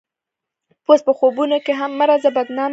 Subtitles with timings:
[0.87, 2.69] اوس په خوبونو کښې هم مه راځه بدنامه به شې